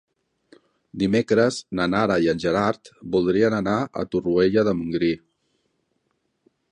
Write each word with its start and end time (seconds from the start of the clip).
Dimecres 1.01 1.57
na 1.79 1.85
Nara 1.95 2.15
i 2.23 2.31
en 2.33 2.41
Gerard 2.45 2.91
voldrien 3.15 3.57
anar 3.57 3.77
a 4.03 4.07
Torroella 4.15 4.67
de 4.69 4.77
Montgrí. 4.81 5.13